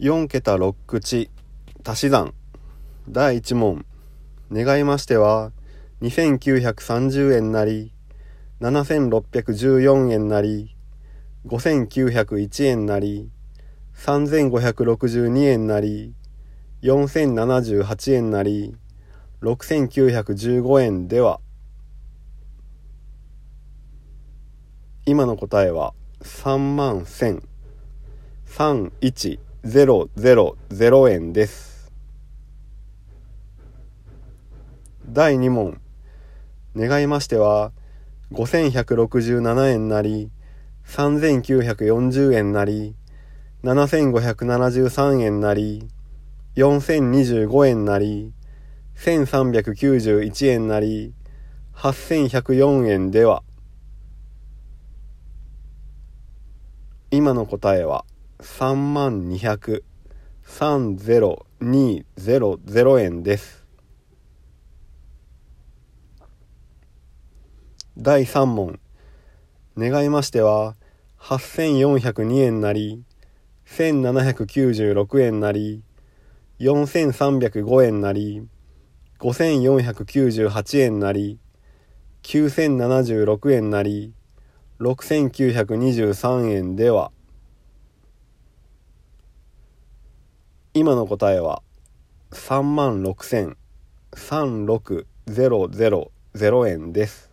[0.00, 0.96] 4桁6口
[1.86, 2.32] 足し算
[3.10, 3.84] 第1問
[4.50, 5.52] 願いましては
[6.00, 7.92] 2930円なり
[8.62, 10.74] 7614円なり
[11.46, 13.28] 5901円なり
[13.94, 16.14] 3562円なり
[16.82, 18.74] 4078円なり
[19.42, 21.40] 6915円では
[25.04, 25.92] 今の答えは
[26.22, 27.42] 3万1000。
[28.46, 31.92] 3 1 000円です。
[35.08, 35.78] 第2問。
[36.76, 37.72] 願いましては、
[38.32, 40.30] 5167円なり、
[40.86, 42.94] 3940円なり、
[43.62, 45.88] 7573円なり、
[46.56, 48.32] 4025円なり、
[48.96, 51.12] 1391円なり、
[51.74, 53.42] 8104円では、
[57.10, 58.04] 今の答えは、
[58.42, 59.82] 3万200、
[60.46, 63.66] 30200円です。
[67.98, 68.80] 第3問。
[69.76, 70.76] 願いましては、
[71.18, 73.02] 8402円なり、
[73.66, 75.82] 1796円なり、
[76.60, 78.42] 4305円なり、
[79.18, 81.38] 5498円なり、
[82.22, 84.14] 9076円なり、
[84.80, 87.12] 6923円では、
[90.80, 91.62] 今の答えは
[92.30, 95.06] 36,3600
[96.40, 97.29] 0円です。